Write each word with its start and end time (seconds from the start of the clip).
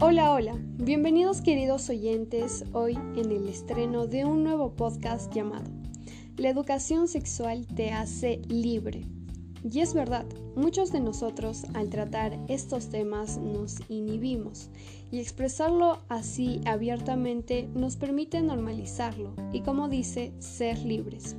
Hola, 0.00 0.32
hola, 0.32 0.54
bienvenidos 0.76 1.40
queridos 1.40 1.90
oyentes 1.90 2.64
hoy 2.72 2.94
en 3.16 3.32
el 3.32 3.48
estreno 3.48 4.06
de 4.06 4.24
un 4.24 4.44
nuevo 4.44 4.76
podcast 4.76 5.34
llamado 5.34 5.68
La 6.36 6.50
educación 6.50 7.08
sexual 7.08 7.66
te 7.66 7.90
hace 7.90 8.40
libre. 8.46 9.02
Y 9.68 9.80
es 9.80 9.94
verdad, 9.94 10.24
muchos 10.54 10.92
de 10.92 11.00
nosotros 11.00 11.64
al 11.74 11.90
tratar 11.90 12.38
estos 12.46 12.90
temas 12.90 13.38
nos 13.38 13.78
inhibimos 13.88 14.70
y 15.10 15.18
expresarlo 15.18 15.98
así 16.08 16.60
abiertamente 16.64 17.68
nos 17.74 17.96
permite 17.96 18.40
normalizarlo 18.40 19.34
y 19.52 19.62
como 19.62 19.88
dice, 19.88 20.32
ser 20.38 20.78
libres. 20.78 21.34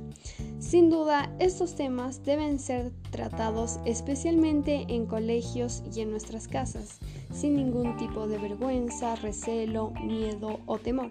Sin 0.58 0.90
duda, 0.90 1.34
estos 1.38 1.76
temas 1.76 2.22
deben 2.24 2.58
ser 2.58 2.92
tratados 3.10 3.80
especialmente 3.86 4.84
en 4.90 5.06
colegios 5.06 5.82
y 5.96 6.02
en 6.02 6.10
nuestras 6.10 6.46
casas, 6.46 7.00
sin 7.30 7.54
ningún 7.54 7.96
tipo 7.96 8.26
de 8.26 8.38
vergüenza, 8.38 9.16
recelo, 9.16 9.92
miedo 10.02 10.60
o 10.66 10.78
temor. 10.78 11.10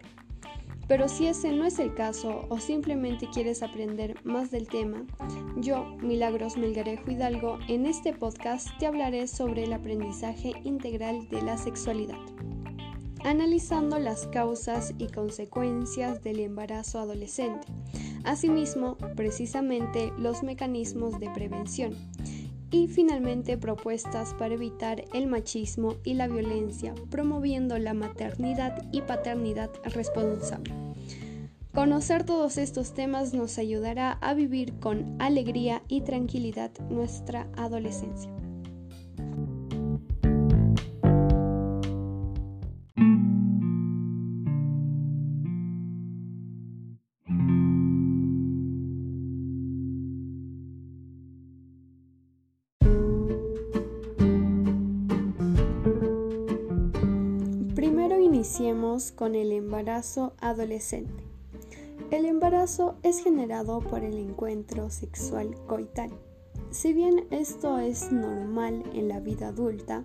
Pero 0.87 1.07
si 1.07 1.27
ese 1.27 1.51
no 1.51 1.65
es 1.65 1.77
el 1.77 1.93
caso 1.93 2.45
o 2.49 2.59
simplemente 2.59 3.29
quieres 3.31 3.61
aprender 3.61 4.15
más 4.23 4.49
del 4.49 4.67
tema, 4.67 5.05
yo, 5.57 5.85
Milagros 6.01 6.57
Melgarejo 6.57 7.11
Hidalgo, 7.11 7.59
en 7.67 7.85
este 7.85 8.11
podcast 8.11 8.67
te 8.79 8.87
hablaré 8.87 9.27
sobre 9.27 9.65
el 9.65 9.73
aprendizaje 9.73 10.53
integral 10.63 11.29
de 11.29 11.43
la 11.43 11.57
sexualidad, 11.59 12.17
analizando 13.23 13.99
las 13.99 14.25
causas 14.27 14.95
y 14.97 15.07
consecuencias 15.07 16.23
del 16.23 16.39
embarazo 16.39 16.97
adolescente 16.99 17.67
Asimismo, 18.23 18.97
precisamente 19.15 20.11
los 20.17 20.43
mecanismos 20.43 21.19
de 21.19 21.29
prevención. 21.29 21.95
Y 22.71 22.87
finalmente 22.87 23.57
propuestas 23.57 24.33
para 24.35 24.53
evitar 24.53 25.05
el 25.13 25.27
machismo 25.27 25.95
y 26.03 26.13
la 26.13 26.27
violencia, 26.27 26.93
promoviendo 27.09 27.77
la 27.79 27.93
maternidad 27.93 28.87
y 28.91 29.01
paternidad 29.01 29.71
responsable. 29.85 30.73
Conocer 31.73 32.25
todos 32.25 32.57
estos 32.57 32.93
temas 32.93 33.33
nos 33.33 33.57
ayudará 33.57 34.13
a 34.21 34.33
vivir 34.33 34.79
con 34.79 35.15
alegría 35.19 35.83
y 35.87 36.01
tranquilidad 36.01 36.71
nuestra 36.89 37.47
adolescencia. 37.55 38.38
Con 58.99 59.33
el 59.33 59.53
embarazo 59.53 60.33
adolescente. 60.41 61.23
El 62.11 62.25
embarazo 62.25 62.97
es 63.01 63.23
generado 63.23 63.79
por 63.79 64.03
el 64.03 64.17
encuentro 64.17 64.89
sexual 64.89 65.55
coital. 65.67 66.11
Si 66.69 66.91
bien 66.91 67.25
esto 67.31 67.79
es 67.79 68.11
normal 68.11 68.83
en 68.93 69.07
la 69.07 69.21
vida 69.21 69.47
adulta, 69.47 70.03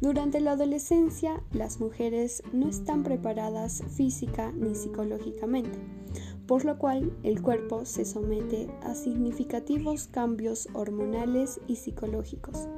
durante 0.00 0.38
la 0.38 0.52
adolescencia 0.52 1.42
las 1.50 1.80
mujeres 1.80 2.44
no 2.52 2.68
están 2.68 3.02
preparadas 3.02 3.82
física 3.96 4.52
ni 4.52 4.76
psicológicamente, 4.76 5.76
por 6.46 6.64
lo 6.64 6.78
cual 6.78 7.12
el 7.24 7.42
cuerpo 7.42 7.84
se 7.84 8.04
somete 8.04 8.68
a 8.82 8.94
significativos 8.94 10.06
cambios 10.06 10.68
hormonales 10.72 11.60
y 11.66 11.76
psicológicos. 11.76 12.68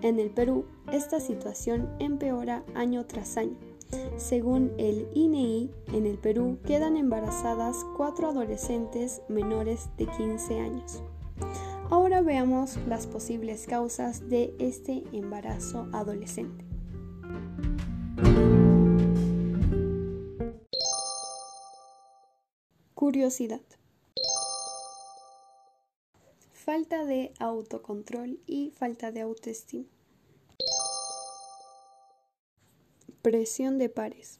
En 0.00 0.18
el 0.18 0.30
Perú, 0.30 0.64
esta 0.90 1.20
situación 1.20 1.90
empeora 1.98 2.64
año 2.74 3.04
tras 3.04 3.36
año 3.36 3.58
según 4.16 4.72
el 4.78 5.08
INEI, 5.14 5.70
e 5.92 5.96
en 5.96 6.06
el 6.06 6.18
Perú 6.18 6.58
quedan 6.64 6.96
embarazadas 6.96 7.84
cuatro 7.96 8.28
adolescentes 8.28 9.22
menores 9.28 9.88
de 9.96 10.06
15 10.06 10.60
años. 10.60 11.02
Ahora 11.90 12.20
veamos 12.20 12.76
las 12.88 13.06
posibles 13.06 13.66
causas 13.66 14.28
de 14.28 14.54
este 14.58 15.04
embarazo 15.12 15.88
adolescente. 15.92 16.64
Curiosidad. 22.94 23.60
Falta 26.52 27.04
de 27.04 27.32
autocontrol 27.38 28.40
y 28.46 28.72
falta 28.72 29.12
de 29.12 29.20
autoestima. 29.20 29.95
Presión 33.26 33.76
de 33.76 33.88
pares. 33.88 34.38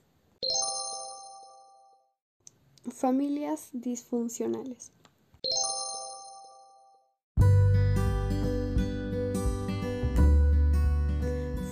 Familias 2.89 3.71
disfuncionales. 3.73 4.93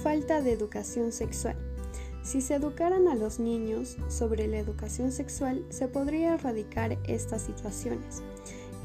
Falta 0.03 0.42
de 0.42 0.50
educación 0.50 1.12
sexual. 1.12 1.56
Si 2.24 2.41
se 2.41 2.56
educaran 2.56 3.06
a 3.06 3.14
los 3.14 3.38
niños 3.38 3.97
sobre 4.08 4.48
la 4.48 4.58
educación 4.58 5.12
sexual, 5.12 5.64
se 5.69 5.86
podría 5.86 6.34
erradicar 6.34 6.98
estas 7.06 7.42
situaciones. 7.42 8.24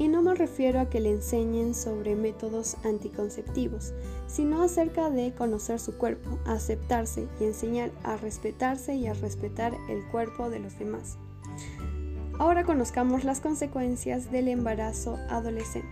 Y 0.00 0.08
no 0.08 0.22
me 0.22 0.34
refiero 0.34 0.80
a 0.80 0.88
que 0.88 0.98
le 0.98 1.10
enseñen 1.10 1.74
sobre 1.74 2.16
métodos 2.16 2.78
anticonceptivos, 2.84 3.92
sino 4.26 4.62
acerca 4.62 5.10
de 5.10 5.34
conocer 5.34 5.78
su 5.78 5.98
cuerpo, 5.98 6.38
aceptarse 6.46 7.28
y 7.38 7.44
enseñar 7.44 7.90
a 8.02 8.16
respetarse 8.16 8.94
y 8.94 9.06
a 9.08 9.12
respetar 9.12 9.74
el 9.90 10.02
cuerpo 10.10 10.48
de 10.48 10.58
los 10.58 10.78
demás. 10.78 11.18
Ahora 12.38 12.64
conozcamos 12.64 13.24
las 13.24 13.40
consecuencias 13.40 14.32
del 14.32 14.48
embarazo 14.48 15.18
adolescente. 15.28 15.86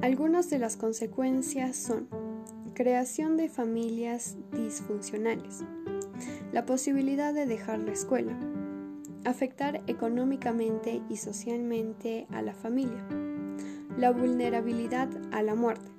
Algunas 0.00 0.48
de 0.48 0.58
las 0.58 0.76
consecuencias 0.76 1.76
son 1.76 2.08
Creación 2.76 3.38
de 3.38 3.48
familias 3.48 4.36
disfuncionales. 4.52 5.64
La 6.52 6.66
posibilidad 6.66 7.32
de 7.32 7.46
dejar 7.46 7.78
la 7.78 7.92
escuela. 7.92 8.38
Afectar 9.24 9.82
económicamente 9.86 11.00
y 11.08 11.16
socialmente 11.16 12.26
a 12.30 12.42
la 12.42 12.52
familia. 12.52 13.02
La 13.96 14.10
vulnerabilidad 14.10 15.08
a 15.32 15.42
la 15.42 15.54
muerte. 15.54 15.90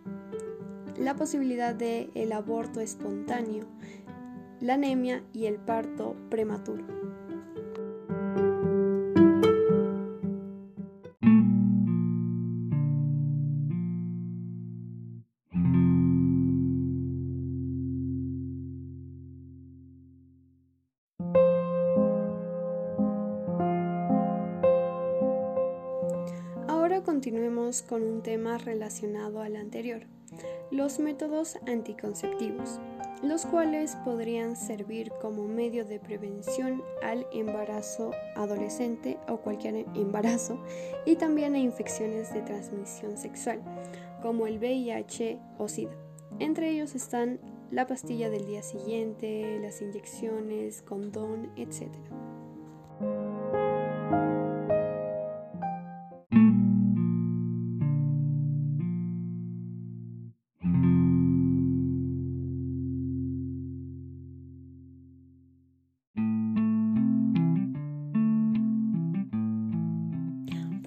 La 0.99 1.15
posibilidad 1.15 1.73
de 1.73 2.11
el 2.13 2.31
aborto 2.31 2.79
espontáneo. 2.79 3.65
La 4.59 4.75
anemia 4.75 5.23
y 5.33 5.47
el 5.47 5.55
parto 5.55 6.15
prematuro. 6.29 6.85
Continuemos 27.17 27.81
con 27.81 28.03
un 28.03 28.21
tema 28.21 28.59
relacionado 28.59 29.41
al 29.41 29.55
anterior, 29.55 30.03
los 30.69 30.99
métodos 30.99 31.57
anticonceptivos, 31.65 32.79
los 33.23 33.47
cuales 33.47 33.95
podrían 34.05 34.55
servir 34.55 35.11
como 35.19 35.47
medio 35.47 35.83
de 35.83 35.99
prevención 35.99 36.83
al 37.01 37.25
embarazo 37.33 38.11
adolescente 38.35 39.17
o 39.27 39.37
cualquier 39.37 39.87
embarazo 39.95 40.63
y 41.07 41.15
también 41.15 41.55
a 41.55 41.57
infecciones 41.57 42.31
de 42.35 42.43
transmisión 42.43 43.17
sexual, 43.17 43.63
como 44.21 44.45
el 44.45 44.59
VIH 44.59 45.39
o 45.57 45.67
SIDA. 45.67 45.97
Entre 46.37 46.69
ellos 46.69 46.93
están 46.93 47.39
la 47.71 47.87
pastilla 47.87 48.29
del 48.29 48.45
día 48.45 48.61
siguiente, 48.61 49.57
las 49.59 49.81
inyecciones, 49.81 50.83
condón, 50.83 51.51
etc. 51.55 51.87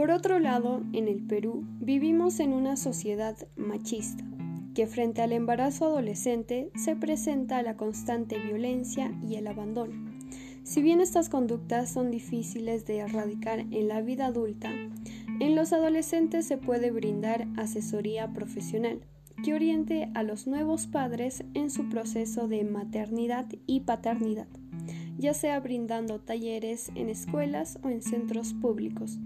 Por 0.00 0.12
otro 0.12 0.38
lado, 0.38 0.82
en 0.94 1.08
el 1.08 1.20
Perú 1.26 1.62
vivimos 1.79 2.41
en 2.41 2.55
una 2.55 2.79
sociedad 2.79 3.37
machista, 3.55 4.25
que 4.75 4.87
frente 4.87 5.20
al 5.20 5.31
embarazo 5.31 5.85
adolescente 5.85 6.70
se 6.75 6.97
presenta 6.97 7.61
la 7.61 7.76
constante 7.76 8.38
violencia 8.38 9.12
y 9.29 9.35
el 9.35 9.47
abandono. 9.47 9.93
Si 10.64 10.81
bien 10.81 11.02
estas 11.02 11.29
conductas 11.29 11.91
son 11.91 12.11
difíciles 12.11 12.87
de 12.87 13.00
erradicar 13.00 13.58
en 13.58 13.88
la 13.88 14.00
vida 14.00 14.25
adulta, 14.25 14.73
en 15.38 15.55
los 15.55 15.75
adolescentes 15.75 16.47
se 16.47 16.56
puede 16.56 16.91
brindar 16.91 17.47
asesoría 17.58 18.32
profesional 18.32 19.02
que 19.44 19.52
oriente 19.52 20.08
a 20.14 20.23
los 20.23 20.47
nuevos 20.47 20.87
padres 20.87 21.44
en 21.52 21.69
su 21.69 21.91
proceso 21.91 22.49
de 22.49 22.64
maternidad 22.64 23.49
y 23.67 23.81
paternidad, 23.81 24.49
ya 25.19 25.35
sea 25.35 25.61
brindando 25.61 26.20
talleres 26.20 26.91
en 26.94 27.11
escuelas 27.11 27.79
o 27.82 27.91
en 27.91 28.00
centros 28.00 28.55
públicos. 28.55 29.19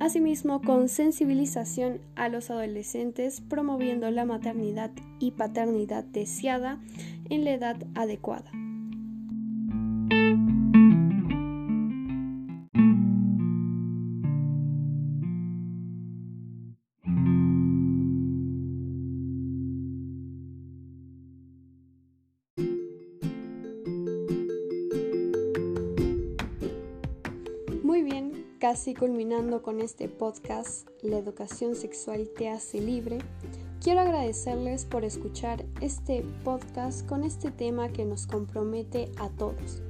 Asimismo, 0.00 0.62
con 0.62 0.88
sensibilización 0.88 2.00
a 2.16 2.30
los 2.30 2.50
adolescentes 2.50 3.42
promoviendo 3.42 4.10
la 4.10 4.24
maternidad 4.24 4.90
y 5.18 5.32
paternidad 5.32 6.04
deseada 6.04 6.80
en 7.28 7.44
la 7.44 7.52
edad 7.52 7.76
adecuada. 7.94 8.50
Casi 28.60 28.94
culminando 28.94 29.62
con 29.62 29.80
este 29.80 30.06
podcast, 30.10 30.86
La 31.02 31.16
educación 31.16 31.74
sexual 31.74 32.28
te 32.36 32.50
hace 32.50 32.78
libre. 32.78 33.18
Quiero 33.82 34.00
agradecerles 34.00 34.84
por 34.84 35.02
escuchar 35.02 35.64
este 35.80 36.22
podcast 36.44 37.08
con 37.08 37.24
este 37.24 37.50
tema 37.50 37.88
que 37.88 38.04
nos 38.04 38.26
compromete 38.26 39.12
a 39.16 39.30
todos, 39.30 39.80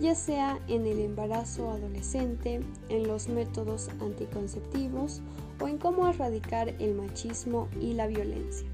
ya 0.00 0.14
sea 0.14 0.60
en 0.68 0.86
el 0.86 1.00
embarazo 1.00 1.72
adolescente, 1.72 2.60
en 2.88 3.08
los 3.08 3.28
métodos 3.28 3.88
anticonceptivos 4.00 5.20
o 5.60 5.66
en 5.66 5.78
cómo 5.78 6.06
erradicar 6.06 6.68
el 6.78 6.94
machismo 6.94 7.68
y 7.80 7.94
la 7.94 8.06
violencia. 8.06 8.68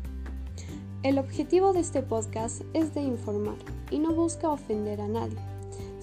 El 1.02 1.18
objetivo 1.18 1.72
de 1.72 1.80
este 1.80 2.02
podcast 2.02 2.60
es 2.74 2.92
de 2.92 3.00
informar 3.00 3.56
y 3.90 3.98
no 3.98 4.12
busca 4.12 4.50
ofender 4.50 5.00
a 5.00 5.08
nadie 5.08 5.57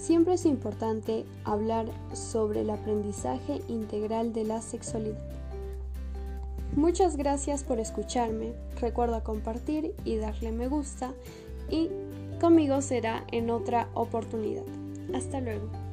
Siempre 0.06 0.34
es 0.34 0.46
importante 0.46 1.24
hablar 1.42 1.86
sobre 2.12 2.60
el 2.60 2.70
aprendizaje 2.70 3.60
integral 3.66 4.32
de 4.32 4.44
la 4.44 4.62
sexualidad. 4.62 5.18
Muchas 6.76 7.16
gracias 7.16 7.64
por 7.64 7.80
escucharme. 7.80 8.52
Recuerda 8.80 9.24
compartir 9.24 9.96
y 10.04 10.14
darle 10.14 10.52
me 10.52 10.68
gusta 10.68 11.12
y 11.68 11.90
conmigo 12.40 12.82
será 12.82 13.24
en 13.32 13.50
otra 13.50 13.88
oportunidad. 13.94 14.62
Hasta 15.12 15.40
luego. 15.40 15.85